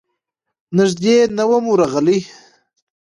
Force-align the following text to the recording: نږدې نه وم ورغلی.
نږدې 0.77 1.15
نه 1.37 1.43
وم 1.49 1.63
ورغلی. 1.69 2.19